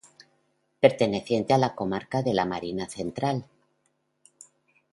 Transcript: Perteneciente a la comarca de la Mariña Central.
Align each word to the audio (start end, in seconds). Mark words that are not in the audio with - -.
Perteneciente 0.79 1.53
a 1.53 1.59
la 1.59 1.75
comarca 1.75 2.23
de 2.23 2.33
la 2.33 2.43
Mariña 2.45 2.89
Central. 2.89 3.45